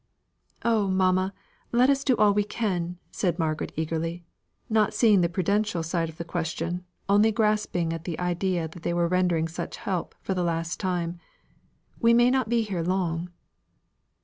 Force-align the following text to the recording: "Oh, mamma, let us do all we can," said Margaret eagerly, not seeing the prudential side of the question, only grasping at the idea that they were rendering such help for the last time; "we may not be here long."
"Oh, 0.65 0.87
mamma, 0.87 1.31
let 1.71 1.87
us 1.91 2.03
do 2.03 2.17
all 2.17 2.33
we 2.33 2.43
can," 2.43 2.97
said 3.11 3.37
Margaret 3.37 3.71
eagerly, 3.75 4.25
not 4.67 4.95
seeing 4.95 5.21
the 5.21 5.29
prudential 5.29 5.83
side 5.83 6.09
of 6.09 6.17
the 6.17 6.23
question, 6.25 6.83
only 7.07 7.31
grasping 7.31 7.93
at 7.93 8.05
the 8.05 8.17
idea 8.17 8.67
that 8.67 8.81
they 8.81 8.95
were 8.95 9.07
rendering 9.07 9.47
such 9.47 9.77
help 9.77 10.15
for 10.23 10.33
the 10.33 10.41
last 10.43 10.79
time; 10.79 11.19
"we 11.99 12.15
may 12.15 12.31
not 12.31 12.49
be 12.49 12.63
here 12.63 12.81
long." 12.81 13.29